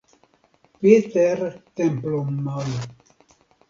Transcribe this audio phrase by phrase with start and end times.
[0.79, 1.37] Péter
[1.75, 2.69] templommal.